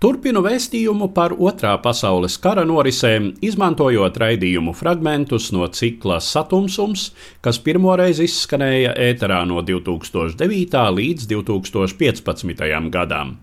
[0.00, 7.10] Turpinu vēstījumu par Otrā pasaules kara norisēm, izmantojot raidījumu fragmentus no cikla Satumsums,
[7.44, 10.86] kas pirmoreiz izskanēja ēterā no 2009.
[10.96, 12.90] līdz 2015.
[12.96, 13.36] gadam.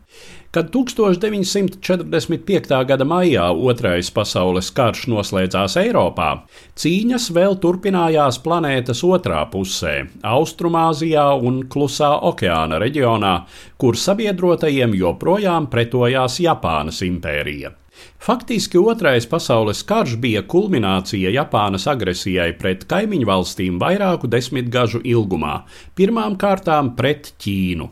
[0.52, 2.86] Kad 1945.
[2.88, 6.48] gada maijā Otrais pasaules karš noslēdzās Eiropā,
[6.80, 13.44] cīņas vēl turpinājās planētas otrā pusē, Austrumāzijā un Klusā okeāna reģionā,
[13.76, 17.76] kur sabiedrotajiem joprojām pretojās Japānas impērija.
[18.24, 25.66] Faktiski Otrais pasaules karš bija kulminācija Japānas agresijai pret kaimiņu valstīm vairāku desmitgažu ilgumā,
[25.98, 27.90] pirmām kārtām pret Ķīnu.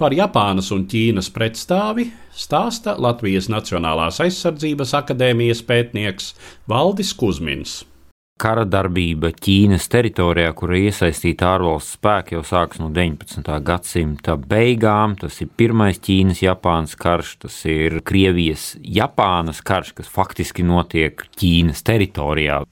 [0.00, 6.32] Par Japānas un Ķīnas pretstāvi stāsta Latvijas Nacionālās aizsardzības akadēmijas pētnieks
[6.70, 7.82] Valdis Kusmins.
[8.42, 13.52] Kara darbība Ķīnas teritorijā, kur ir iesaistīta ārvalstu spēki, jau sākas no 19.
[13.62, 15.14] gadsimta beigām.
[15.20, 22.64] Tas ir pirmais Ķīnas-Japānas karš, tas ir Krievijas-Japānas karš, kas faktiski notiek Ķīnas teritorijā.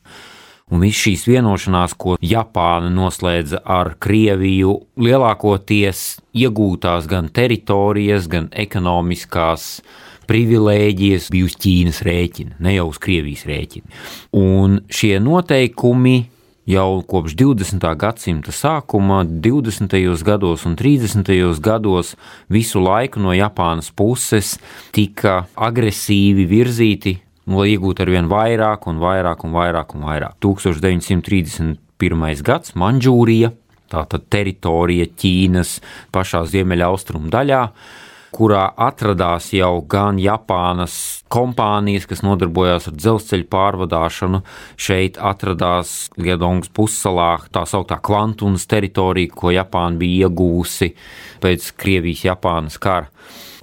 [0.70, 9.80] Un viss šīs vienošanās, ko Japāna noslēdza ar Krieviju, lielākoties iegūtās gan teritorijas, gan ekonomiskās
[10.30, 13.96] privilēģijas bija uz Ķīnas rēķina, ne jau uz Krievijas rēķina.
[14.38, 16.20] Un šie noteikumi
[16.70, 17.86] jau kopš 20.
[17.98, 19.96] gadsimta sākuma, 20.
[20.22, 21.32] gados un 30.
[21.58, 22.14] gados
[22.48, 24.54] visu laiku no Japānas puses
[24.94, 27.16] tika agresīvi virzīti
[27.58, 30.36] lai iegūtu ar vien vairāk un vairāk un vairāk un vairāk.
[30.44, 32.44] 1931.
[32.46, 33.50] gads Manžūrija,
[33.90, 35.78] tātad teritorija Ķīnas
[36.14, 37.64] pašā ziemeļaustrumu daļā,
[38.30, 40.94] kurā atradās jau gan Japānas
[41.30, 44.42] kompānijas, kas nodarbojās ar dzelzceļa pārvadāšanu.
[44.78, 50.92] Šeit atradās Liedongas pussalā tā sauktā kvantunas teritorija, ko Japāna bija iegūsi
[51.42, 53.10] pēc Krievijas-Japānas kara.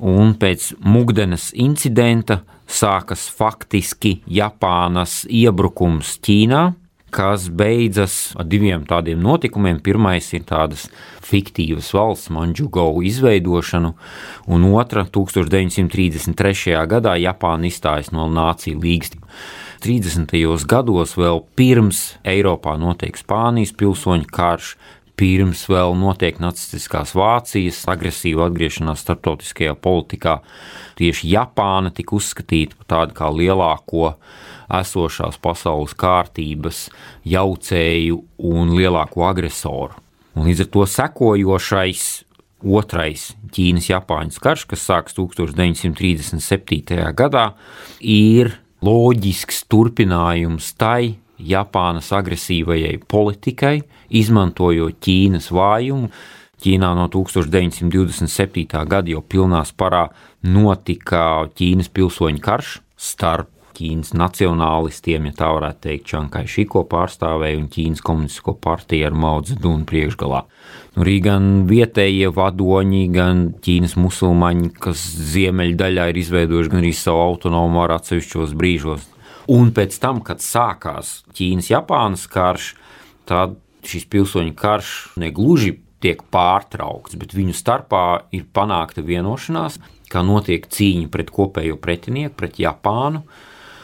[0.03, 6.63] Un pēc Mugdenes incidenta sākas faktiski Japānas iebrukums Ķīnā,
[7.09, 9.79] kas beidzas ar diviem tādiem notikumiem.
[9.81, 10.87] Pirmais ir tādas
[11.25, 13.93] fiktīvas valsts Manžugau izveidošanu,
[14.47, 16.85] un otra- 1933.
[16.85, 19.15] gadā Japāna izstājas no Nāciju līgas.
[19.81, 20.65] 30.
[20.65, 24.75] gados, vēl pirms Eiropā notiek Spānijas pilsoņu karš,
[25.17, 30.37] pirms vēl notiek nacistiskās Vācijas agresīva atgriešanās starptautiskajā politikā,
[30.99, 34.13] tieši Japāna tika uzskatīta par tādu kā lielāko
[34.77, 36.87] esošās pasaules kārtības
[37.25, 39.97] jaucēju un lielāko agresoru.
[40.37, 42.05] Un līdz ar to sekojošais
[42.61, 46.97] otrais Ķīnas-Japāņas karš, kas sākas 1937.
[47.17, 47.51] gadā,
[48.01, 56.09] ir loģisks turpinājums tai Japānas agresīvajai politikai, izmantojot Ķīnas vājumu.
[56.57, 58.65] Ķīnā no 1927.
[58.89, 60.07] gada jau pilnā sparā
[60.41, 67.67] notika Ķīnas pilsoņu karš starp Ķīnas nacionālistiem, ja tā varētu teikt, Čankai Šiko pārstāvēja un
[67.69, 70.39] Ķīnas komunistisko partiju ar Mao Zedunu priekšgalā.
[70.95, 75.03] Nu, arī gan vietējie vadoņi, gan Ķīnas musulmaņi, kas
[75.35, 79.05] ziemeļdaļā ir izveidojuši gan arī savu autonomu varu atsevišķos brīžos,
[79.47, 82.73] Un pēc tam, kad sākās Ķīnas-Japānas karš,
[83.29, 83.55] tad
[83.87, 88.03] šis pilsoņu karš negluži tiek pārtraukts, bet viņu starpā
[88.35, 89.79] ir panākta vienošanās,
[90.11, 93.23] ka notiek cīņa pret kopējo pretinieku, pret Japānu.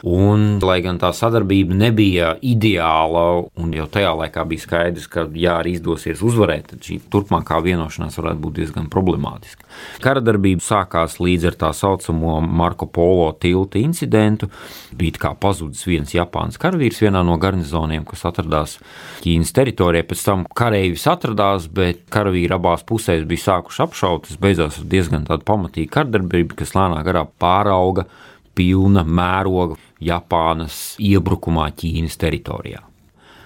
[0.03, 5.53] Un, lai gan tā sadarbība nebija ideāla, un jau tajā laikā bija skaidrs, ka, ja
[5.61, 9.63] arī izdosies uzvarēt, tad šī turpmākā vienošanās varētu būt diezgan problemātiska.
[10.03, 14.49] Kara darbība sākās līdz ar tā saucamo Marko Polo tilta incidentu.
[14.91, 18.75] Bija kā pazudis viens Japānas karavīrs vienā no garnizoniem, kas atradās
[19.23, 20.03] Ķīnas teritorijā.
[20.09, 24.27] Pēc tam karavīrs atradās, bet karavīri abās pusēs bija sākuši apšaut.
[24.27, 28.09] Tas beidzās ar diezgan pamatīgu kardarbību, kas lēnā garā pārauga
[28.53, 32.81] pilna mēroga Japānas iebrukumā Ķīnas teritorijā.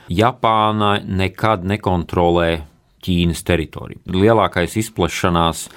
[0.08, 2.64] Japāna nekad nekontrolē
[3.04, 4.00] Ķīnas teritoriju.
[4.12, 5.68] Lielākais izplešanās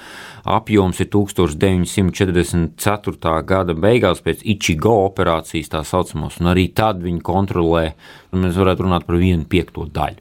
[0.49, 3.43] apjoms ir 1944.
[3.47, 7.85] gada beigās pēc Ichigo operācijas tā saucamos, un arī tad viņi kontrolē,
[8.33, 10.19] mēs varētu runāt par vienu piekto daļu.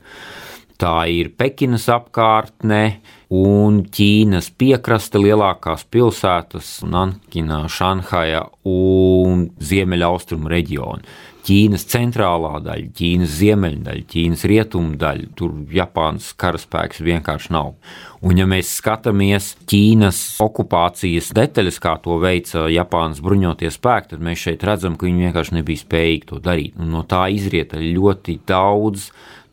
[0.79, 3.01] Tā ir Pekinas apkārtne
[3.35, 11.03] un Ķīnas piekraste lielākās pilsētas- Nankina, Šanhaja un Ziemeļaustrumu reģioni.
[11.49, 15.29] Ķīnas centrālā daļa, Ķīnas ziemeļdaļa, Ķīnas rietumu daļa.
[15.35, 17.73] Tur Japānas karaspēks vienkārši nav.
[18.21, 24.45] Un, ja mēs skatāmies Ķīnas okupācijas detaļas, kā to veica Japānas bruņotie spēki, tad mēs
[24.45, 26.77] šeit redzam, ka viņi vienkārši nebija spējīgi to darīt.
[26.79, 29.09] Un no tā izriet ļoti daudz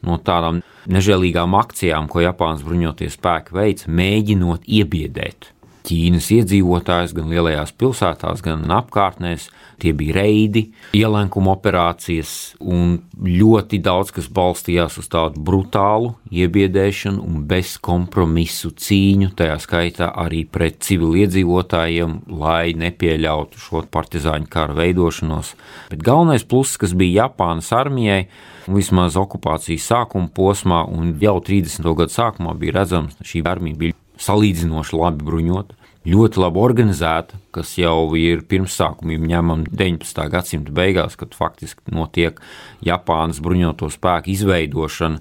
[0.06, 5.53] no tādām nežēlīgām akcijām, ko Japānas bruņotie spēki veica, mēģinot iebiedēt
[5.86, 9.46] Ķīnas iedzīvotājus gan lielajās pilsētās, gan apkārtnēs.
[9.78, 10.62] Tie bija reidi,
[10.96, 19.58] ielenkuma operācijas un ļoti daudz kas balstījās uz tādu brutālu iebiedēšanu un bezkompromisu cīņu, tajā
[19.62, 25.52] skaitā arī pret civiliedzīvotājiem, lai nepieļautu šo partizāņu kara veidošanos.
[25.92, 28.24] Bet galvenais pluss, kas bija Japānas armijai,
[28.66, 31.84] vismaz okupācijas sākuma posmā un jau 30.
[32.00, 35.76] gadu sākumā bija redzams, šī armija bija salīdzinoši labi bruņota,
[36.06, 40.26] ļoti labi organizēta, kas jau ir pirmsākumiem ņemama 19.
[40.30, 42.38] gadsimta beigās, kad faktiski notiek
[42.86, 45.18] Japānas bruņoto spēku izveidošana,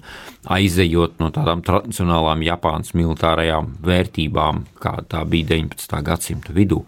[0.56, 5.98] aizejot no tādām tradicionālām Japānas militārajām vērtībām, kā tā bija 19.
[6.06, 6.84] gadsimta vidū.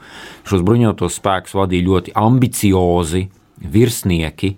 [0.47, 3.27] Šos bruņotos spēkus vadīja ļoti ambiciozi
[3.59, 4.55] virsnieki,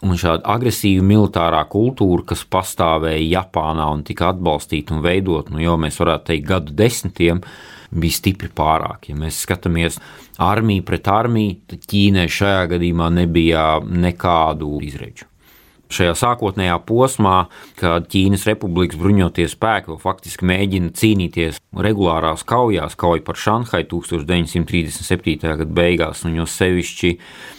[0.00, 5.76] Un šāda agresīva militārā kultūra, kas pastāvēja Japānā un tika atbalstīta un veidota, nu jau
[5.80, 7.42] mēs varētu teikt, gadu desmitiem,
[7.90, 9.10] bija stipri pārāk.
[9.10, 9.98] Ja mēs skatāmies
[10.40, 15.26] armiju pret armiju, tad Ķīnai šajā gadījumā nebija nekādu izredzu.
[15.90, 17.36] Šajā sākotnējā posmā,
[17.80, 25.40] kad Ķīnas Republikas bruņotie spēki faktiski mēģina cīnīties regulārās kaujās, kauja par Šanhai 1937.
[25.42, 27.16] gada beigās, un jo sevišķi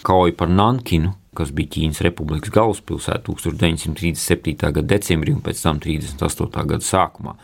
[0.07, 4.57] kauja par Nankinu, kas bija Ķīnas Republikas galvaspilsēta 1937.
[4.59, 6.65] gada decembrī un pēc tam 38.
[6.73, 7.37] gada sākumā.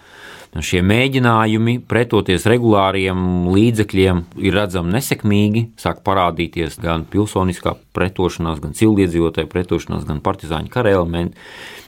[0.58, 8.74] Un šie mēģinājumi pretoties regulāriem līdzekļiem ir redzami nesekmīgi, sāk parādīties gan pilsoniskā pretošanās, gan
[8.78, 11.38] civiliedzīvotāju pretošanās, gan partizāņu kara elementi,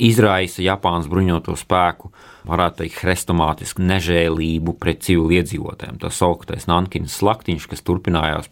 [0.05, 2.11] izraisa Japānas bruņoto spēku,
[2.49, 5.97] varētu teikt, hrestomātisku nežēlību pret civiliedzīvotājiem.
[6.03, 8.51] Tas sauktais Nankinas slaktiņš, kas turpinājās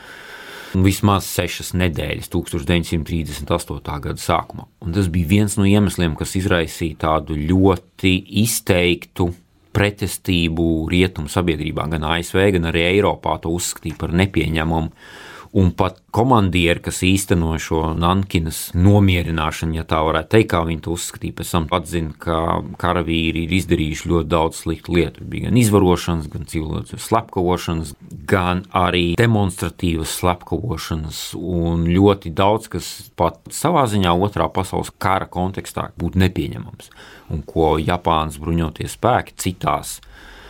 [0.75, 3.99] vismaz sešas nedēļas 1938.
[4.03, 4.67] gada sākumā.
[4.83, 9.29] Un tas bija viens no iemesliem, kas izraisīja tādu ļoti izteiktu
[9.77, 14.93] pretestību rietumu sabiedrībā, gan ASV, gan arī Eiropā to uzskatīja par nepieņemumu
[15.57, 20.93] un pat komandieri, kas īstenoja šo Nankinas nomierināšanu, ja tā varētu teikt, kā viņi to
[20.93, 22.37] uzskatīja, pēc tam atzina, ka
[22.81, 25.25] karavīri ir izdarījuši ļoti daudz sliktu lietu.
[25.25, 27.95] Bija gan izvarošanas, gan cilvēku slepkavošanas,
[28.29, 35.89] gan arī demonstratīvas slepkavošanas, un ļoti daudz, kas pat savā ziņā otrā pasaules kara kontekstā
[35.97, 36.93] būtu nepieņemams,
[37.33, 39.97] un ko Japānas bruņotie spēki citās,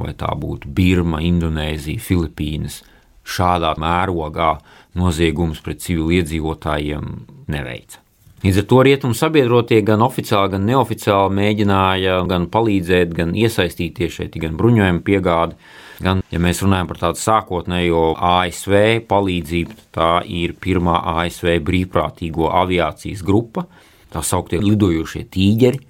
[0.02, 2.84] vai tā būtu Birma, Indonēzija, Filipīnas,
[3.28, 4.56] šādā mērogā
[4.98, 7.08] noziegums pret civiliedzīvotājiem
[7.52, 8.02] neveica.
[8.44, 14.38] Līdz ar to rietumu sabiedrotie gan oficiāli, gan neoficiāli mēģināja gan palīdzēt, gan iesaistīties šeit,
[14.38, 15.58] gan bruņojuma piegādi.
[16.06, 23.26] Gan, ja mēs runājam par tādu sākotnējo ASV palīdzību, tā ir pirmā ASV brīvprātīgo aviācijas
[23.26, 23.66] grupa,
[24.14, 25.82] tā sauktie lidojošie tīģeri,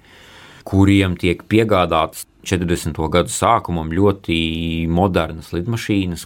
[0.68, 2.96] kuriem tiek piegādātas 40.
[3.12, 4.38] gadu sākumam ļoti
[4.88, 6.24] modernas lidmašīnas,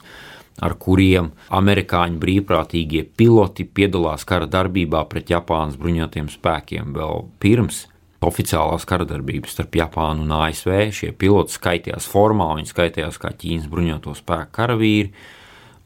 [0.63, 7.87] ar kuriem amerikāņu brīvprātīgie piloti piedalās kara darbībā pret Japānas bruņotajiem spēkiem vēl pirms
[8.23, 10.73] oficiālās kara darbības starp Japānu un ASV.
[10.95, 15.13] Šie piloti skaitījās formā, viņi skaitījās kā Ķīnas bruņoto spēku karavīri.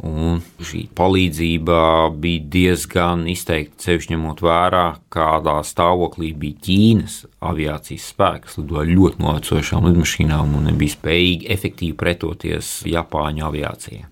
[0.04, 1.76] Un šī palīdzība
[2.20, 8.58] bija diezgan izteikta, sevišķi ņemot vērā, kādā stāvoklī bija Ķīnas aviācijas spēks.
[8.60, 14.04] Lidoja ļoti novecojušām lidmašīnām un nebija spējīgi efektīvi pretoties Japāņu aviācijai.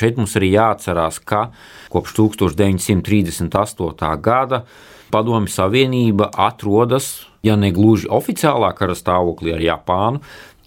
[0.00, 1.50] Šeit mums arī jāatcerās, ka
[1.92, 4.14] kopš 1938.
[4.24, 4.64] gada
[5.10, 10.20] Padomju Savienība atrodas, ja ne gluži oficiālā kara stāvoklī ar Japānu,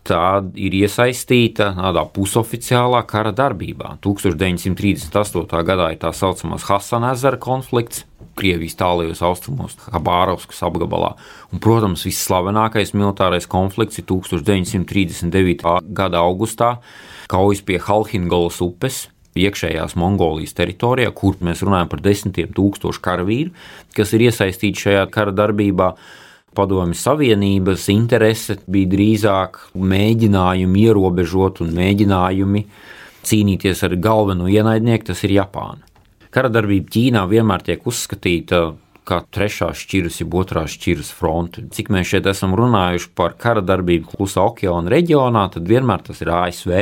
[0.04, 3.98] tad ir iesaistīta tādā pusoficiālā kara darbībā.
[4.04, 5.64] 1938.
[5.64, 8.04] gadā ir tā saucamais Hasanezera konflikts.
[8.34, 11.12] Krievijas tālajos austrumos, Habārovskas apgabalā.
[11.54, 15.84] Un, protams, visslavenākais militārais konflikts ir 1939.
[15.94, 16.80] gada augustā,
[17.30, 19.04] kaujas pie Halhingolas upes,
[19.40, 23.54] iekšējās Mongolijas teritorijā, kur mēs runājam par desmitiem tūkstošu karavīru,
[23.96, 25.94] kas ir iesaistīti šajā kara darbībā.
[26.54, 32.62] Padomju Savienības interese bija drīzāk mēģinājumi ierobežot un mēģinājumi
[33.26, 35.82] cīnīties ar galveno ienaidnieku, tas ir Japāna.
[36.34, 38.62] Kara darbība Ķīnā vienmēr tiek uzskatīta
[39.08, 41.66] kā trešā šķiras, jeb otrā šķiras fronte.
[41.76, 46.32] Cik mēs šeit esam runājuši par kara darbību Klusā okeāna reģionā, tad vienmēr tas ir
[46.34, 46.78] ASV.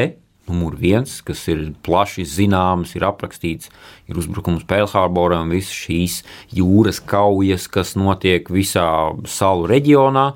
[0.49, 3.69] Numur viens, kas ir plaši zināms, ir aprakstīts,
[4.09, 6.17] ir uzbrukums Pēlhārboram, visas šīs
[6.57, 8.87] jūras kaujas, kas notiek visā
[9.29, 10.31] salu reģionā.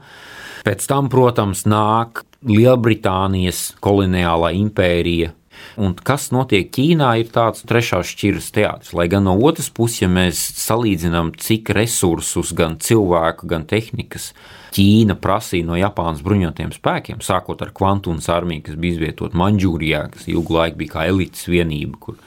[0.65, 5.33] Pēc tam, protams, nāk Lielbritānijas koloniālā impērija
[5.81, 8.93] Un kas notiek Ķīnā, ir tāds trešās šķiras teātris.
[8.95, 14.29] Lai gan no otras puses, ja mēs salīdzinām, cik resursus, gan cilvēku, gan tehnikas
[14.75, 20.29] Ķīna prasīja no Japānas bruņotajiem spēkiem, sākot ar Kvantunas armiju, kas bija izvietota Manģūrijā, kas
[20.31, 22.19] ilgu laiku bija kā elites vienība, kur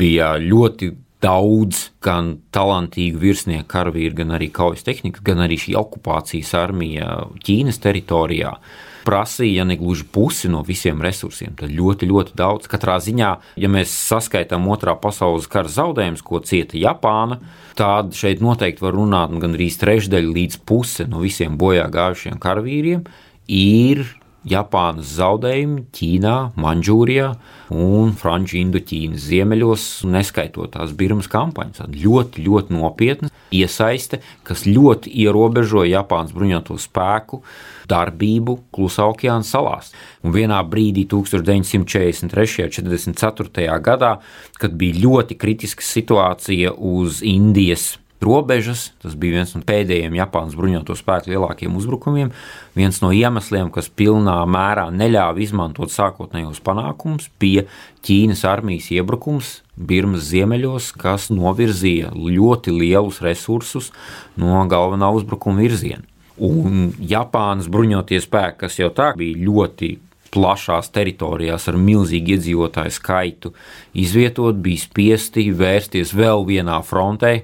[0.00, 0.92] bija ļoti
[1.24, 7.14] daudz gan talantīgu virsnieku karavīru, gan arī kaujas tehnikas, gan arī šī okupācijas armija
[7.44, 8.58] Ķīnas teritorijā
[9.04, 12.70] prasīja, ja ne gluži pusi no visiem resursiem, tad ļoti, ļoti daudz.
[12.70, 13.30] Katrā ziņā,
[13.60, 17.40] ja mēs saskaitām otrā pasaules kara zaudējumus, ko cieta Japāna,
[17.78, 23.06] tad šeit noteikti var runāt gan arī trešdaļa līdz puse no visiem bojā gājušiem karavīriem
[23.50, 24.04] ir
[24.48, 27.30] Japānas zaudējumi Ķīnā, Manžūrijā
[27.72, 31.80] un Franču Indoķīnas ziemeļos, neskaitot tās Birmas kampaņas.
[31.80, 37.40] Tad ļoti, ļoti nopietna iesaiste, kas ļoti ierobežo Japānas bruņoto spēku
[37.88, 39.92] darbību Klusā okeāna salās.
[40.24, 42.84] Un vienā brīdī, 1943.
[42.84, 43.80] un 1944.
[43.84, 44.16] gadā,
[44.60, 48.88] kad bija ļoti kritiska situācija uz Indijas robežas.
[49.02, 52.32] Tas bija viens no pēdējiem Japānas bruņoto spēku lielākiem uzbrukumiem.
[52.78, 57.66] Viens no iemesliem, kas pilnā mērā neļāva izmantot sākotnējos panākumus, bija
[58.04, 63.90] Ķīnas armijas iebrukums Birmas ziemeļos, kas novirzīja ļoti lielus resursus
[64.38, 66.04] no galvenā uzbrukuma virziena.
[66.38, 69.92] Un Japānas bruņotie spēki, kas jau tā bija ļoti
[70.34, 73.52] plašās teritorijās ar milzīgu iedzīvotāju skaitu,
[73.94, 77.36] izvietot, bija spiesti vērsties vēl vienā frontē,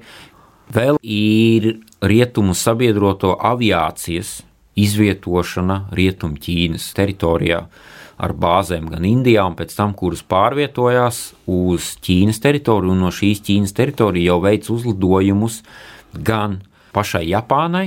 [0.70, 4.44] Vēl ir rietumu sabiedroto aviācijas
[4.78, 7.64] izvietošana Rietumķīnas teritorijā
[8.20, 13.42] ar bāzēm gan Indijā, un pēc tam, kuras pārvietojās uz Ķīnas teritoriju, un no šīs
[13.48, 15.60] Ķīnas teritorijas jau veids uzlidojumus
[16.14, 16.60] gan
[16.94, 17.86] pašai Japānai,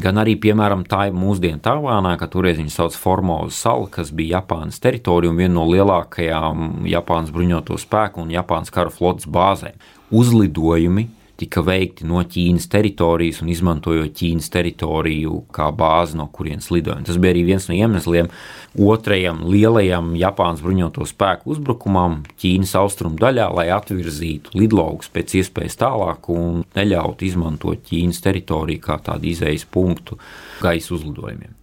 [0.00, 4.80] gan arī, piemēram, tā mūsdienu Tāvānā, ka toreiz viņa sauc Formosa sala, kas bija Japānas
[4.80, 9.76] teritorija un viena no lielākajām Japānas bruņoto spēku un Japānas kara flotes bāzēm.
[10.08, 11.10] Uzlidojumi
[11.42, 17.06] tika veikti no Ķīnas teritorijas un izmantojot Ķīnas teritoriju kā bāzi, no kurienes lidojumi.
[17.08, 18.30] Tas bija arī viens no iemesliem
[18.78, 26.30] otrajam lielajam Japānas bruņoto spēku uzbrukumam Ķīnas austrumu daļā, lai atvirzītu lidlaukus pēc iespējas tālāk
[26.32, 30.20] un neļautu izmantot Ķīnas teritoriju kā tādu izējas punktu
[30.62, 31.58] gaisa uzlidojumiem.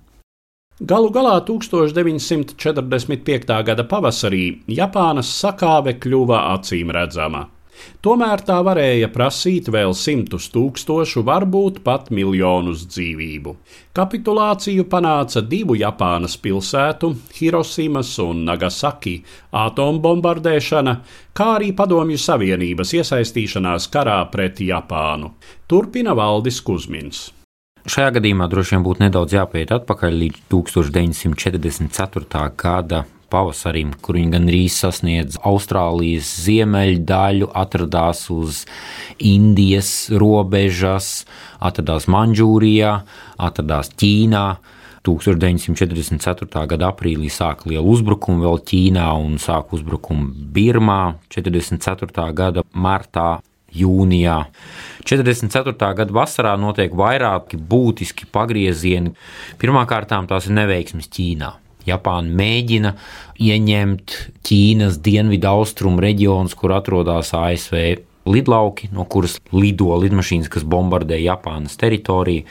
[0.80, 3.52] Galu galā 1945.
[3.68, 7.59] gada pavasarī Japānas sakāve kļuva acīm redzama.
[8.06, 13.56] Tomēr tā varēja prasīt vēl simtus tūkstošu, varbūt pat miljonus dzīvību.
[13.96, 19.18] Kapitulāciju panāca divu Japānas pilsētu, Hirosimas un Nagasaki,
[19.52, 20.96] atombombardēšana,
[21.36, 25.34] kā arī Padomju Savienības iesaistīšanās karā pret Japānu.
[25.68, 27.30] Turpina Valdis Kusmins.
[27.90, 32.44] Šajā gadījumā droši vien būtu nedaudz jāpiet atpakaļ līdz 1944.
[32.60, 38.64] gada pavasarim, kur viņi gandrīz sasniedz Austrālijas ziemeļu daļu, atradās uz
[39.18, 41.24] Indijas robežas,
[41.60, 43.00] atradās Manžūrijā,
[43.38, 44.46] atradās Ķīnā.
[45.08, 46.66] 1944.
[46.68, 52.28] gada aprīlī sāka lielu uzbrukumu vēl Ķīnā un sāka uzbrukumu Birmā 44.
[52.36, 53.38] gada martā.
[53.70, 54.48] Jūnijā.
[55.06, 55.94] 44.
[56.00, 59.14] gada vasarā notiek vairāki būtiski pagriezieni.
[59.62, 61.54] Pirmkārt, tās ir neveiksmes Ķīnā.
[61.88, 62.96] Japāna mēģina
[63.40, 71.18] ieņemt Ķīnas dienvidu austrumu reģionus, kur atrodas ASV lidlauki, no kuras lido lidmašīnas, kas bombardē
[71.22, 72.46] Japānas teritoriju.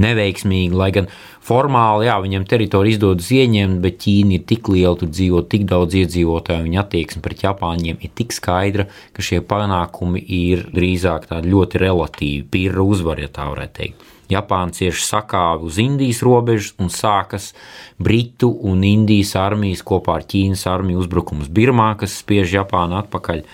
[0.00, 1.08] Neveiksmīgi, lai gan
[1.44, 5.98] formāli jā, viņam teritoriju izdodas ieņemt, bet Ķīna ir tik liela, tur dzīvo tik daudz
[6.02, 12.46] iedzīvotāju, viņa attieksme pret Japāņiem ir tik skaidra, ka šie panākumi ir drīzāk ļoti relatīvi,
[12.54, 14.08] pirra uzvara, ja tā varētu teikt.
[14.30, 17.50] Japāna cieši sakāvi uz Indijas robežas un sākas
[17.98, 23.44] Britu un Indijas armijas kopā ar Ķīnas armiju uzbrukums Birmā, kas spiež Japānu atpakaļ.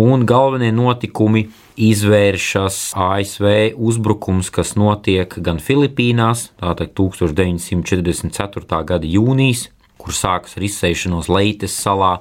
[0.00, 1.48] Un galvenie notikumi
[1.80, 8.84] izvēršas ASV uzbrukums, kas notiek gan Filipīnās, tātad 1944.
[8.86, 9.68] gada jūnijas,
[10.00, 12.18] kur sākas ar izsēšanos Leites salā.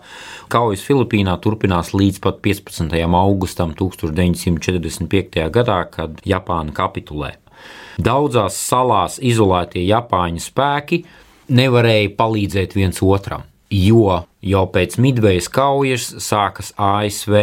[0.51, 2.95] Kaujas Filipīnā turpinās līdz pat 15.
[3.21, 5.45] augustam 1945.
[5.55, 7.35] gadā, kad Japāna kapitulē.
[7.99, 11.03] Daudzās salās izolētie Japāņu spēki
[11.49, 17.35] nevarēja palīdzēt viens otram, jo jau pēc Midvejas kaujas sākas ASV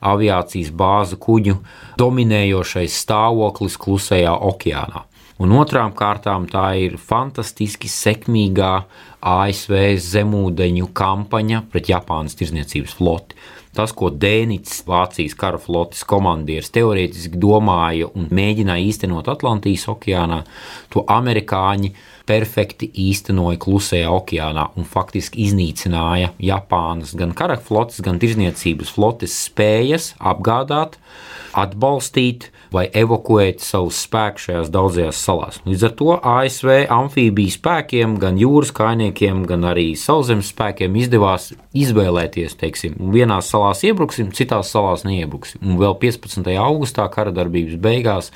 [0.00, 1.58] aviācijas bāzu kuģu
[2.00, 5.04] dominējošais stāvoklis Klusajā okeānā.
[5.40, 8.74] Un otrām kārtām tā ir fantastiski sekmīgā
[9.24, 13.38] ASV zemūdeņu kampaņa pret Japānas tirzniecības floti.
[13.76, 20.40] Tas, ko Dēnits, Vācijas kara flotes komandieris, teorētiski domāja un mēģināja īstenot Atlantijas okeānā,
[20.90, 21.92] to amerikāņi
[22.30, 30.12] perfekti īstenoja Klusajā okeānā un faktiski iznīcināja Japānas gan kara flotes, gan tirzniecības flotes spējas
[30.32, 30.98] apgādāt,
[31.58, 35.58] atbalstīt vai evakuēt savus spēkus šajās daudzajās salās.
[35.66, 42.54] Līdz ar to ASV amfībiju spēkiem, gan jūras kainiekiem, gan arī sauszemes spēkiem izdevās izvēlēties,
[42.60, 45.62] teiksim, vienās salās iebruksim, citās salās neiebruksim.
[45.66, 46.46] Un vēl 15.
[46.62, 48.30] augustā kara darbības beigās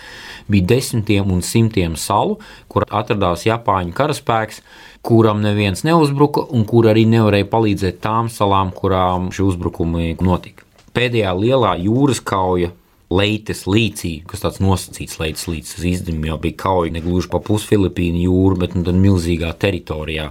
[0.50, 2.40] bija desmitiem un simtiem salu,
[2.74, 4.60] kur atradās Japāņu karaspēks
[5.04, 10.64] kuram neviens neuzbruka un kur arī nevarēja palīdzēt tām salām, kurām šie uzbrukumi notika.
[10.96, 12.72] Pēdējā lielā jūras kauja
[13.14, 15.82] Leites līcī, kas tāds nosacīts leites līcis.
[15.86, 20.30] Īstenībā jau bija kauja ne gluži pa pusfilipīnu jūru, bet nu, milzīgā teritorijā.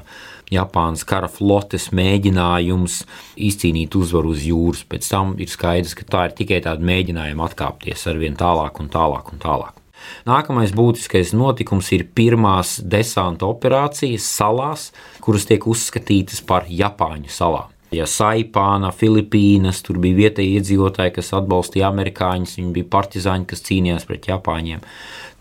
[0.52, 2.98] Japānas kara flotes mēģinājums
[3.38, 4.84] izcīnīt uzvaru uz jūras.
[4.90, 8.92] Pēc tam ir skaidrs, ka tā ir tikai tāda mēģinājuma atkāpties ar vien tālāk un
[8.98, 9.83] tālāk un tālāk.
[10.30, 14.90] Nākamais būtiskais notikums ir pirmās desanta operācijas salās,
[15.24, 21.90] kuras tiek uzskatītas par Japāņu salām ja Saipāna, Filipīnas, tur bija vietējie iedzīvotāji, kas atbalstīja
[21.92, 24.84] amerikāņus, viņi bija partizāņi, kas cīnījās pret Japāņiem.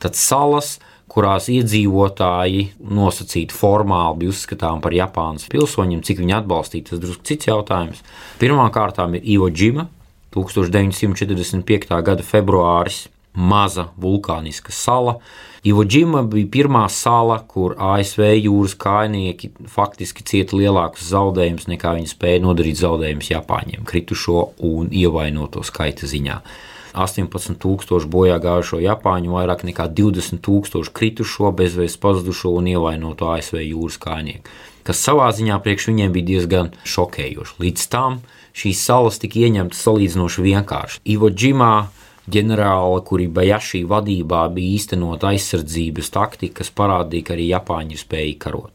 [0.02, 0.74] Tad salas,
[1.12, 7.50] kurās iedzīvotāji nosacīti formāli bija uzskatāmi par Japānas pilsoņiem, cik viņi atbalstīja, tas drusku cits
[7.50, 8.04] jautājums.
[8.40, 9.88] Pirmkārt ir Ivo Džima,
[10.32, 11.98] 1945.
[12.06, 15.18] gada februāris, maza vulkāniska sala.
[15.62, 22.42] Ivoģima bija pirmā sala, kur ASV jūras kājnieki faktiski cieta lielākus zaudējumus nekā viņi spēja
[22.42, 26.40] nodarīt zaudējumus Japāņiem, kritušo un ievainoto skaita ziņā.
[26.92, 34.52] 18,000 bojā gājušo Japāņu, vairāk nekā 20,000 kritušo, bezvēs pazudušo un ievainoto ASV jūras kājnieku,
[34.84, 37.58] kas savā ziņā priekš viņiem bija diezgan šokējoši.
[37.64, 38.20] Līdz tam
[38.52, 41.02] šīs salas tika ieņemtas salīdzinoši vienkārši.
[41.14, 41.74] Ivoģimā
[42.30, 48.38] ģenerāla, kuri Bajašī vadībā bija īstenot aizsardzības taktika, kas parādīja, ka arī Japāņi ir spējīgi
[48.44, 48.72] karot.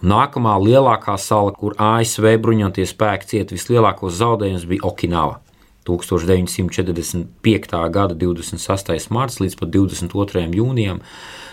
[0.00, 5.40] Un nākamā lielākā sala, kur ASV bruņotie spēki cieta vislielākos zaudējumus, bija Okinava.
[5.88, 7.90] 1945.
[7.90, 9.10] gada 26.
[9.10, 10.54] marts līdz 22.
[10.54, 11.00] jūnijam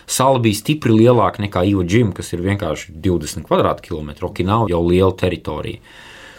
[0.07, 4.23] sala bija stipri lielāka nekā Ivo Džim, kas ir vienkārši 20 km2.
[4.27, 5.79] Okinava jau liela teritorija,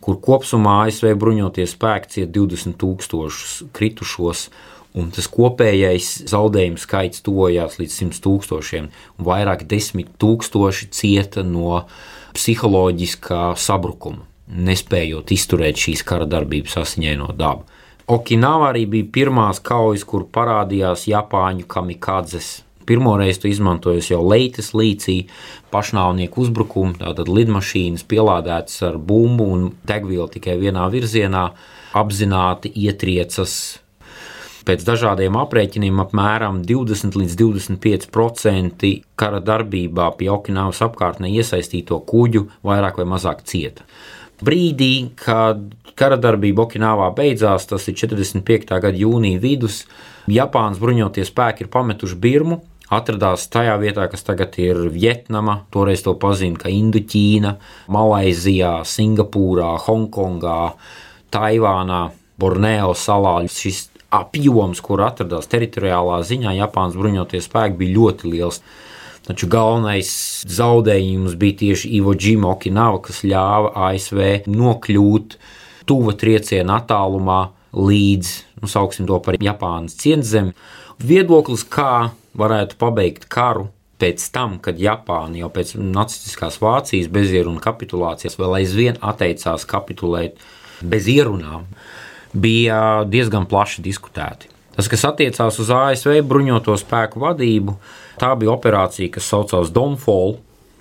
[0.04, 4.48] kur kopumā ASV bruņotie spēki cieta 20 tūkstošus kritušos
[4.98, 11.84] un tas kopējais zaudējumu skaits tuvojās līdz 100 tūkstošiem, un vairāk desmit tūkstoši cieta no
[12.36, 17.66] psiholoģiskā sabrukuma, nespējot izturēt šīs kara darbības asiņaino dabu.
[18.08, 22.62] Okinava arī bija pirmās kaujas, kur parādījās Japāņu kamikadzes.
[22.88, 25.26] Pirmoreiz to izmantojas jau Leitas līcī,
[25.68, 31.50] pašnāvnieku uzbrukumu, tātad lidmašīnas pielādētas ar bumbu un degvielu tikai vienā virzienā,
[32.00, 33.58] apzināti ietriecas
[34.68, 43.00] pēc dažādiem aprēķiniem apmēram 20 līdz 25% kara darbībā pie Okinavas apkārtnē iesaistīto kuģu vairāk
[43.00, 43.86] vai mazāk cieta.
[44.44, 45.64] Brīdī, kad
[45.98, 48.68] kara darbība Okinavā beidzās, tas ir 45.
[48.68, 49.82] gada jūnija vidus,
[50.28, 52.60] Japānas bruņotie spēki ir pametuši Birmu,
[52.92, 57.56] atradās tajā vietā, kas tagad ir Vietnama, toreiz to pazina kā Indoķīna,
[57.92, 60.60] Malaizijā, Singapūrā, Hongkongā,
[61.34, 62.02] Taivānā,
[62.38, 63.40] Borneo salā.
[63.50, 68.62] Šis apjoms, kur atradās teritoriālā ziņā, Japānas bruņotie spēki bija ļoti liels.
[69.28, 70.10] Taču galvenais
[70.48, 75.36] zaudējums bija tieši Ivo Džima Okinava, kas ļāva ASV nokļūt
[75.88, 77.40] tuva trieciena attālumā
[77.76, 78.30] līdz,
[78.62, 80.54] nu, sauksim to par Japānas cienzemi.
[81.04, 83.68] Viedoklis, kā varētu pabeigt karu
[84.00, 90.38] pēc tam, kad Japāna jau pēc nacistiskās Vācijas bezieru un kapitulācijas vēl aizvien atteicās kapitulēt
[90.80, 91.66] bez ierunām
[92.40, 94.50] bija diezgan plaši diskutēti.
[94.78, 97.74] Tas, kas attiecās uz ASV bruņoto spēku vadību,
[98.20, 100.38] tā bija operācija, kas saucās Domfall.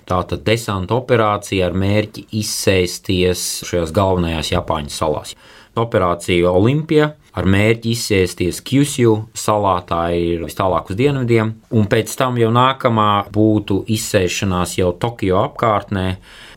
[0.08, 5.34] Tātad desanta operācija ar mērķi izsēsties šajās galvenajās Japāņu salās.
[5.76, 12.12] Operācija Olimpija ar mērķi izsēsties Kyusju salā, tā ir vis tālāk uz dienvidiem, un pēc
[12.18, 16.06] tam jau nākamā būtu izsēšanās jau Tokio apkārtnē,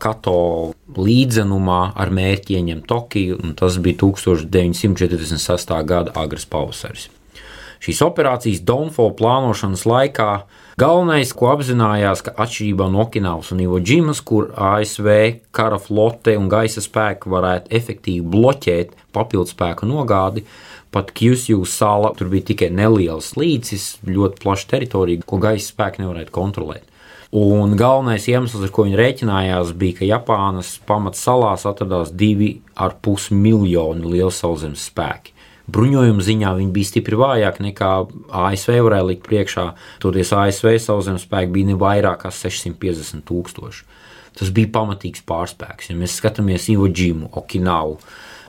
[0.02, 0.36] Kato
[0.98, 5.82] līdzenumā ar mērķi ieņemt Tokiju, un tas bija 1948.
[5.86, 7.08] gada agras pavasaris.
[7.82, 10.32] Šīs operācijas Donfo plānošanas laikā
[10.80, 15.08] Galvenais, ko apzinājās, ka atšķirībā no Okinavas un Ivo Džimas, kur ASV
[15.52, 20.46] kara flote un gaisa spēki varētu efektīvi bloķēt papildu spēku nogādi,
[20.92, 26.34] pat Kjusju sala tur bija tikai neliels līcis, ļoti plaša teritorija, ko gaisa spēki nevarētu
[26.34, 26.88] kontrolēt.
[27.32, 33.30] Un galvenais iemesls, ar ko viņi rēķinājās, bija, ka Japānas pamatsalās atradās divi ar pus
[33.32, 35.32] miljoni lielu sauszemes spēki
[35.72, 37.90] bruņojuma ziņā viņi bija stipri vājāki nekā
[38.42, 39.66] ASV varēja likt priekšā.
[40.02, 43.86] Toties ASV sauszemes spēki bija ne vairāk kā 650 tūkstoši.
[44.38, 45.90] Tas bija pamatīgs pārspēks.
[45.90, 47.98] Ja mēs skatāmies Ivo Džimu, Okinavu,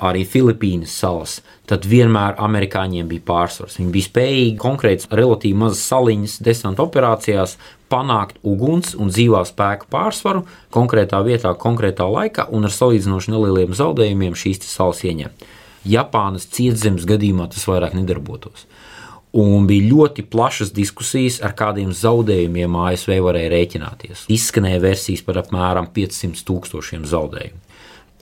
[0.04, 1.38] arī Filipīnas salas,
[1.70, 3.78] tad vienmēr amerikāņiem bija pārsvars.
[3.80, 7.58] Viņi bija spējīgi konkrēti relatīvi mazas saliņas desmit operācijās
[7.94, 14.38] panākt uguns un dzīvā spēka pārsvaru konkrētā vietā, konkrētā laikā un ar salīdzinoši nelieliem zaudējumiem
[14.38, 15.46] šīs salas ieņemt.
[15.90, 18.68] Japānas cietzemes gadījumā tas vairāk nedarbotos.
[19.34, 24.28] Un bija ļoti plašas diskusijas, ar kādiem zaudējumiem ASV varēja rēķināties.
[24.32, 27.73] Izskanēja versijas par apmēram 500 tūkstošiem zaudējumu.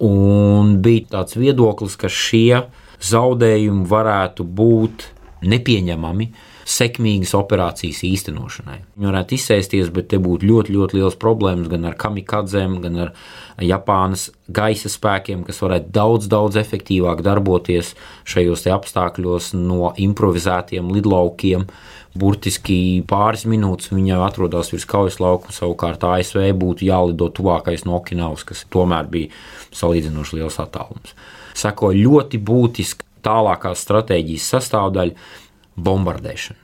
[0.01, 2.63] Un bija tāds viedoklis, ka šie
[3.05, 5.05] zaudējumi varētu būt
[5.41, 6.31] nepieņemami
[6.71, 8.77] sekmīgas operācijas īstenošanai.
[8.95, 13.13] Viņi varētu izsēsties, bet te būtu ļoti, ļoti liels problēmas gan ar kamikadzēm, gan ar
[13.61, 17.95] Japānas gaisa spēkiem, kas varētu daudz, daudz efektīvāk darboties
[18.29, 21.67] šajos apstākļos no improvizētiem lidlaukiem.
[22.11, 28.43] Burtiski pāris minūtes viņa atrodas virs kaujas laukuma, savukārt ASV būtu jālido tuvākais no Okinavas,
[28.47, 29.31] kas tomēr bija
[29.75, 31.15] salīdzinoši liels attālums.
[31.57, 35.13] Seko ļoti būtiski tālākās stratēģijas sastāvdaļa-
[35.87, 36.59] bombardēšana.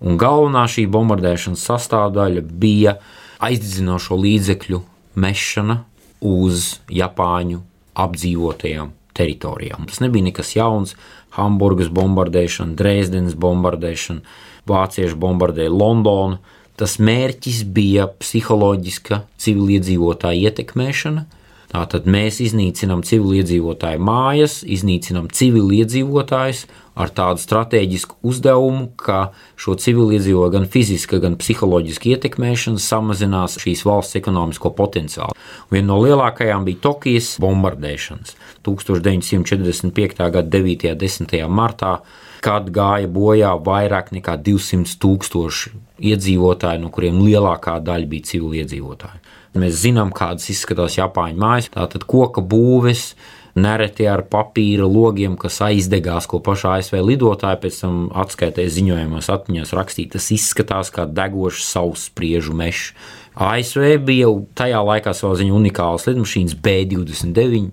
[0.00, 2.98] Un galvenā šī bombardēšanas sastāvdaļa bija
[3.42, 4.82] aizdedzinošo līdzekļu
[5.18, 5.82] mešana
[6.22, 7.62] uz Japāņu
[7.98, 9.86] apdzīvotajām teritorijām.
[9.90, 10.94] Tas nebija nekas jauns.
[11.34, 14.22] Hamburgas bombardēšana, Dresdenes bombardēšana,
[14.70, 16.38] vācieši bombardēja Londonu.
[16.78, 21.24] Tas mērķis bija psiholoģiska civiliedzīvotāja ietekmēšana,
[21.68, 26.62] Tātad mēs iznīcinām civiliedzīvotāju mājas, iznīcinām civiliedzīvotājus
[26.98, 34.16] ar tādu strateģisku uzdevumu, ka šo civiliedzīvotāju gan fiziska, gan psiholoģiska ietekmēšana samazinās šīs valsts
[34.18, 35.36] ekonomisko potenciālu.
[35.68, 38.32] Viena no lielākajām bija Tokijas bombardēšanas
[38.66, 40.24] 1945.
[40.24, 40.88] gada 9.
[40.94, 41.36] un 10.
[41.52, 41.98] martā
[42.44, 45.72] kad gāja bojā vairāk nekā 200 tūkstoši
[46.10, 49.22] iedzīvotāji, no kuriem lielākā daļa bija civiliedzīvotāji.
[49.58, 51.68] Mēs zinām, kādas izskatās Japāņu mājas.
[51.74, 53.12] Tātad koka būves,
[53.58, 59.74] nereti ar papīra logiem, kas aizdegās, ko pašā ASV lidotāja pēc tam atskaitēja ziņojumos, atmiņās
[59.76, 60.12] rakstīt.
[60.14, 62.92] Tas izskatās kā degošs savs spriežu mežs.
[63.38, 67.68] ASV bija tajā laikā savā ziņā unikāls lidmašīnas B-29,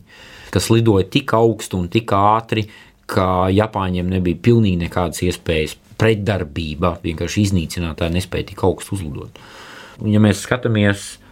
[0.54, 2.68] kas lidoja tik augstu un tik ātri,
[3.10, 9.38] ka Japāņiem nebija pilnīgi nekādas iespējas pretdarbība, vienkārši iznīcinātāji nespēja tik augstu uzlidot.
[10.06, 11.25] Ja mēs skatāmies uz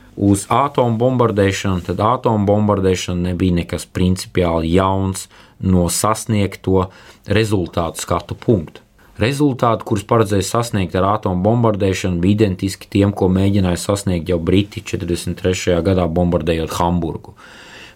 [0.52, 5.28] atomu bombardēšanu, tad atomu bombardēšana nebija nekas principiāli jauns
[5.60, 6.90] no sasniegto
[7.26, 8.84] rezultātu skatu punktu.
[9.22, 14.82] Rezultāti, kurus paredzēja sasniegt ar atomu bombardēšanu, bija identiski tiem, ko mēģināja sasniegt jau Briti
[14.82, 15.78] 43.
[15.86, 17.36] gadā bombardējot Hamburgu.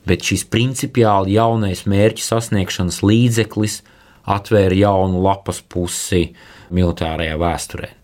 [0.08, 3.82] Bet šis principiāli jaunais mērķa sasniegšanas līdzeklis
[4.30, 6.30] atvēra jaunu lapas pusi
[6.70, 7.97] militārajā vēsturē.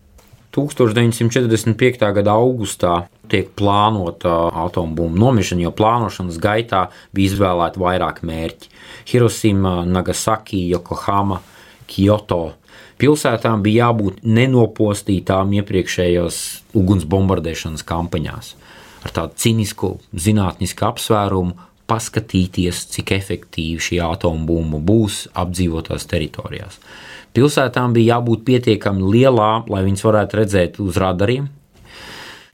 [0.54, 2.12] 1945.
[2.14, 2.94] gada augustā
[3.30, 8.70] tiek plānota atombumbu nomišana, jo plānošanas gaitā bija izvēlēti vairāk mērķi-
[9.10, 11.40] Hiroshima, Nagasaki, Yokohama,
[11.86, 12.54] Kyoto.
[12.98, 16.36] Pilsētām bija jābūt nenopostītām iepriekšējos
[16.78, 18.54] uguns bombardēšanas kampaņās.
[19.04, 21.54] Ar tādu cinisku zinātnisku apsvērumu
[21.90, 26.78] paskatīties, cik efektīvi šī atombumba būs apdzīvotās teritorijās.
[27.34, 31.48] Pilsētām bija jābūt pietiekami lielām, lai viņas varētu redzēt uz radariem.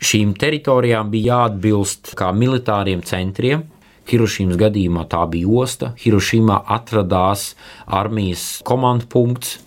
[0.00, 3.66] Šīm teritorijām bija jāatbilst kā militāriem centriem.
[4.08, 5.92] Hirošīmas gadījumā tā bija osta.
[6.00, 7.50] Hirošīmā atradās
[7.86, 9.58] armijas komandu punkts.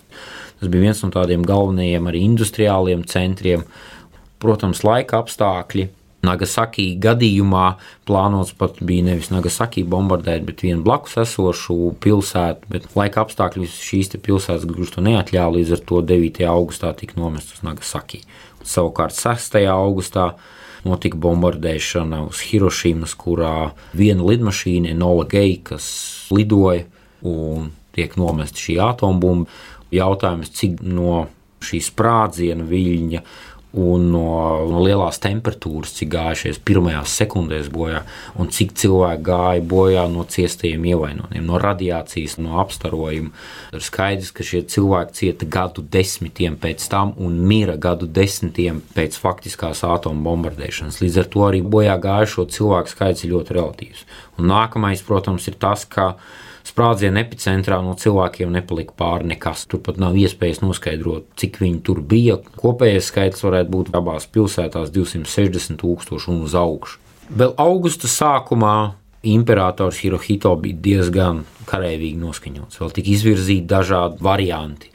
[0.58, 3.62] Tas bija viens no tādiem galvenajiem arī industriāliem centriem.
[4.42, 5.88] Protams, laika apstākļi
[6.24, 7.66] Nagasaki gadījumā
[8.08, 14.14] plānots pat bija nevis Nagasaki bombardēt, bet vienu blakus esošu pilsētu, bet laika apstākļi šīs
[14.24, 16.42] pilsētas gluži to neatļāva, līdz ar to 9.
[16.50, 18.24] augustā tika nomests uz Nagasaki.
[18.64, 19.60] Savukārt 6.
[19.68, 20.32] augustā
[20.84, 25.86] notika bombardēšana uz Hirošimas, kurā viena lidmašīna, Enola Gei, kas
[26.32, 26.84] lidoja
[27.24, 29.48] un tiek nomesta šī atombumba.
[29.94, 31.26] Jautājums, cik no
[31.64, 33.20] šī sprādziena viļņa
[33.74, 34.26] un no,
[34.70, 38.04] no lielās temperatūras, cik gājušies pirmajās sekundēs bojā,
[38.38, 43.32] un cik cilvēki gāja bojā no ciestajiem ievainojumiem, no radiācijas, no apstarojuma.
[43.74, 49.18] Ir skaidrs, ka šie cilvēki cieta gadu desmitiem pēc tam un mira gadu desmitiem pēc
[49.20, 51.02] faktiskās atomu bombardēšanas.
[51.02, 54.06] Līdz ar to arī bojā gājušo cilvēku skaits ir ļoti relatīvs.
[54.38, 56.14] Un nākamais, protams, ir tas, ka
[56.64, 59.66] sprādziena epicentrā no cilvēkiem nepalika pāri nekas.
[59.70, 62.38] Turpat nav iespējas noskaidrot, cik viņi tur bija.
[62.60, 67.00] Kopējais skaits varētu būt abās pilsētās 260 tūkstoši un uz augšu.
[67.34, 68.76] Vēl augusta sākumā
[69.24, 72.80] imperators Hirohito bija diezgan karavīgi noskaņots.
[72.80, 74.90] Vēl tika izvirzīti dažādi varianti.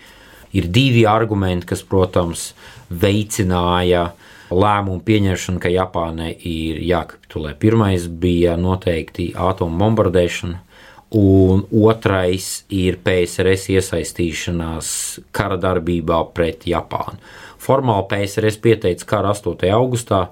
[0.54, 2.52] Ir divi argumenti, kas, protams,
[2.90, 4.10] veicināja
[4.50, 7.54] lēmumu pieņemšanu, ka Japānai ir jākapitulē.
[7.62, 10.62] Pirmais bija noteikti atomu bombardēšana,
[11.10, 14.92] un otrais ir PSRS iesaistīšanās
[15.34, 17.18] kara darbībā pret Japānu.
[17.60, 19.72] Formāli PSRS pieteica karu 8.
[19.74, 20.28] augustā,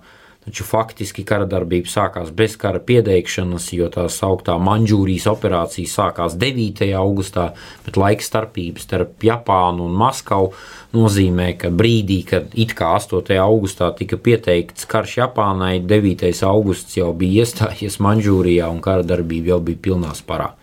[0.47, 6.85] taču faktiski kara darbība sākās bez kara pieteikšanas, jo tā sauktā Manžūrijas operācija sākās 9.
[6.95, 7.49] augustā,
[7.83, 10.53] bet laika starpības starp Japānu un Maskavu
[10.95, 13.33] nozīmē, ka brīdī, kad it kā 8.
[13.43, 16.31] augustā tika pieteikts karš Japānai, 9.
[16.47, 20.53] augusts jau bija iestājies Manžūrijā un kara darbība jau bija pilnā sparā.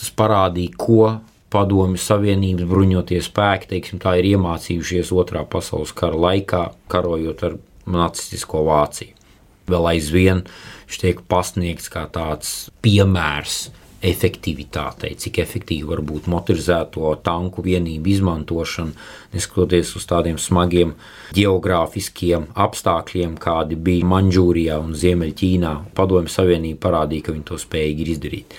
[0.00, 1.02] Tas parādīja, ko
[1.50, 7.58] Padomju Savienības bruņotie spēki teiksim, ir iemācījušies Otrā pasaules kara laikā, karojot ar
[7.90, 9.16] nacistisko Vāciju.
[9.70, 10.44] Vēl aizvien
[10.86, 13.68] viņš tiek pasniegts kā tāds piemērs
[14.00, 18.94] efektivitātei, cik efektīvi var būt motorizēto tanku vienību izmantošana,
[19.34, 20.94] neskatoties uz tādiem smagiem
[21.36, 25.74] geogrāfiskiem apstākļiem, kādi bija Manžūrijā un Ziemeļķīnā.
[25.98, 28.56] Padomju Savienība parādīja, ka viņi to spējīgi izdarīt.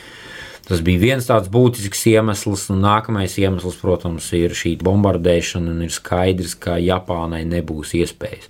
[0.72, 5.92] Tas bija viens tāds būtisks iemesls, un nākamais iemesls, protams, ir šī bombardēšana, un ir
[5.92, 8.48] skaidrs, ka Japānai nebūs iespējas.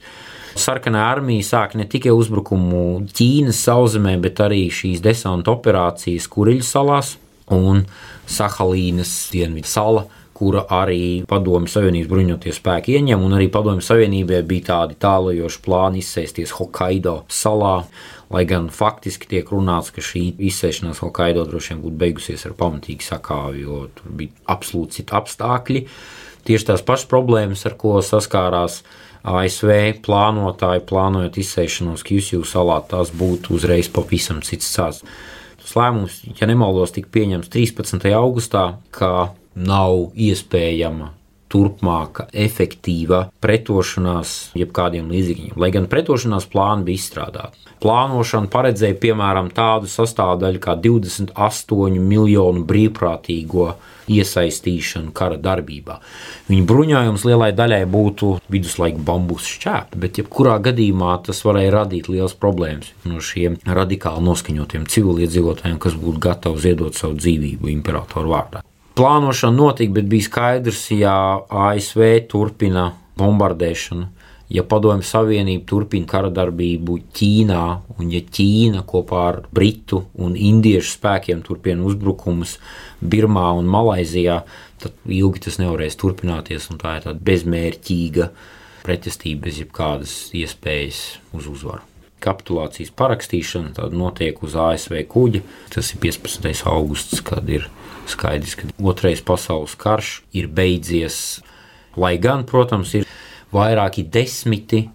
[0.61, 7.15] Sarkanā armija sāk ne tikai uzbrukumu Ķīnas sauszemē, bet arī šīs desanta operācijas Kuriļu salās
[7.49, 7.87] un
[8.29, 10.05] Sahalīnas dienvidu salā
[10.41, 16.01] kura arī Padomju Savienības bruņoties spēki ieņem, un arī Padomju Savienībai bija tādi tālajoši plāni
[16.01, 17.75] izsēsties Hokkaido salā.
[18.31, 23.03] Lai gan faktiski tiek runāts, ka šī izsēšanās Hokkaido droši vien būtu beigusies ar pamatīgu
[23.03, 25.83] sakāvi, jo tur bija absolūti citi apstākļi.
[26.47, 28.79] Tieši tās pašas problēmas, ar ko saskārās
[29.27, 35.05] ASV plānotāji, plānojot izsēšanos Kjusju salā, tas būtu uzreiz pavisam cits stāsts.
[35.61, 38.07] Tas lēmums, ja nemaldos, tika pieņemts 13.
[38.17, 38.63] augustā,
[38.95, 41.11] ka nav iespējama
[41.51, 45.57] turpmāka, efektīva pretošanās jebkādiem līdzīgiem.
[45.59, 47.61] Lai gan pretošanās plāni bija izstrādāti.
[47.81, 53.71] Plānošana paredzēja piemēram tādu sastāvdaļu kā 28 miljonu brīvprātīgo
[54.11, 55.97] iesaistīšanu kara darbībā.
[56.49, 62.37] Viņa bruņojums lielai daļai būtu viduslaika bambusu šķēpi, bet jebkurā gadījumā tas varēja radīt liels
[62.37, 68.65] problēmas no šiem radikāli noskaņotiem civiliedzīvotājiem, kas būtu gatavi ziedot savu dzīvību imperatoru vārdā
[69.01, 71.13] plānošana notika, bet bija skaidrs, ja
[71.49, 74.05] ASV turpina bombardēšanu,
[74.53, 77.63] ja Padomju Savienība turpina kara darbību Ķīnā,
[77.97, 82.59] un ja Ķīna kopā ar Britu un Indiešu spēkiem turpina uzbrukumus
[83.01, 84.43] Birmā un Malaizijā,
[84.81, 88.29] tad ilgi tas nevarēs turpināties, un tā ir tāda bezmērķīga
[88.85, 91.05] pretestība bez jebkādas iespējas
[91.37, 91.87] uz uzvaru
[92.21, 95.41] kapitulācijas parakstīšana notiek uz ASV kuģa.
[95.73, 96.51] Tas ir 15.
[96.69, 97.65] augusts, kad ir
[98.09, 101.41] skaidrs, ka otrais pasaules karš ir beidzies.
[101.99, 103.07] Lai gan, protams, ir
[103.51, 104.85] vairāki desmiti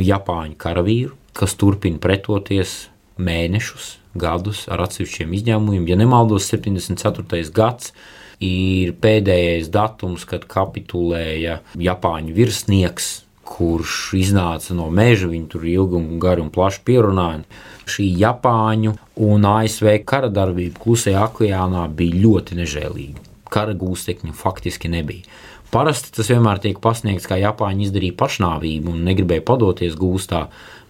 [0.00, 2.88] Japāņu karavīru, kas turpina pretoties
[3.20, 5.88] mēnešus, gadus ar atsevišķiem izņēmumiem.
[5.92, 7.42] Ja nemaldos, 74.
[7.54, 7.92] gads
[8.40, 13.18] ir pēdējais datums, kad kapitulēja Japāņu virsnieks
[13.50, 17.42] kurš iznāca no meža, viņi tur ilgi un gari un plaši pierunāja.
[17.90, 18.94] Šī Japāņu
[19.26, 23.24] un ASV kara darbība Klusajā okeānā bija ļoti nežēlīga.
[23.50, 25.26] Kara gūstekņu faktiski nebija.
[25.70, 30.44] Parasti tas vienmēr tiek pasniegts, kā Japāņi izdarīja pašnāvību un negribēja padoties gūstā,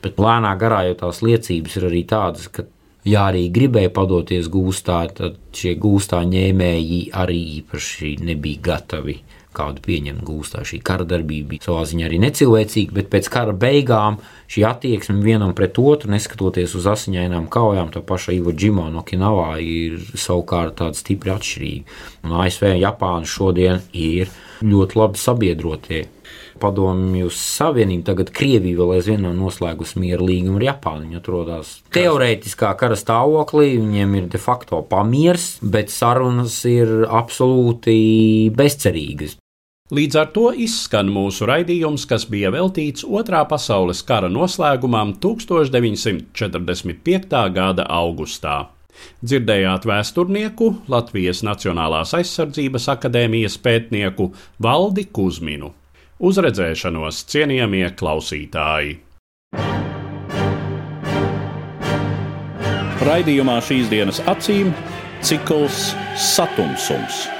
[0.04, 2.64] bet lēnā garā jau tās liecības ir arī tādas, ka
[3.04, 9.18] ja arī gribēja padoties gūstā, tad šie gūstā ņēmēji arī īpaši nebija gatavi
[9.56, 10.62] kādu pieņemt gūstā.
[10.66, 15.54] Šī kara darbība bija savā ziņā arī necilvēcīga, bet pēc kara beigām šī attieksme vienam
[15.58, 20.98] pret otru, neskatoties uz asiņainām kaujām, tā paša Ivo Džimo no Kinavā ir savukārt tāda
[20.98, 21.98] stipri atšķirīga.
[22.26, 24.32] Un ASV un Japāna šodien ir
[24.62, 26.06] ļoti labi sabiedrotie.
[26.60, 31.06] Padomju Savienība, tagad Krievija vēl aizvien nav noslēgusi miera līgumu ar Japānu.
[31.06, 39.39] Viņi atrodas teorētiskā kara stāvoklī, viņiem ir de facto pamiers, bet sarunas ir absolūti bezcerīgas.
[39.90, 47.50] Līdz ar to izskan mūsu raidījums, kas bija veltīts Otrā pasaules kara noslēgumam 1945.
[47.56, 48.70] gada augustā.
[49.24, 54.30] Dzirdējāt vēsturnieku, Latvijas Nacionālās aizsardzības akadēmijas pētnieku
[54.62, 55.74] Valdi Kusminu.
[56.22, 59.10] Uz redzēšanos, cienījamie klausītāji!
[63.10, 64.70] Raidījumā šīs dienas acīm
[65.24, 67.24] cikls Satumsums-